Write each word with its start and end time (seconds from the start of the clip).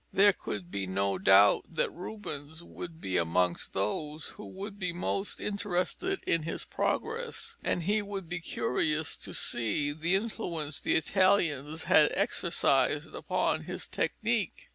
There 0.11 0.33
could 0.33 0.71
be 0.71 0.87
no 0.87 1.19
doubt 1.19 1.75
that 1.75 1.93
Rubens 1.93 2.63
would 2.63 2.99
be 2.99 3.17
amongst 3.17 3.73
those 3.73 4.29
who 4.29 4.47
would 4.47 4.79
be 4.79 4.91
most 4.91 5.39
interested 5.39 6.23
in 6.25 6.41
his 6.41 6.63
progress, 6.65 7.55
and 7.63 7.83
he 7.83 8.01
would 8.01 8.27
be 8.27 8.39
curious 8.39 9.15
to 9.17 9.31
see 9.31 9.91
the 9.91 10.15
influence 10.15 10.79
the 10.79 10.95
Italians 10.95 11.83
had 11.83 12.11
exercised 12.15 13.13
upon 13.13 13.65
his 13.65 13.85
technique. 13.87 14.69